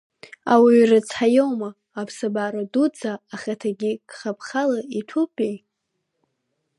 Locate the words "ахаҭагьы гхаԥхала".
3.33-4.79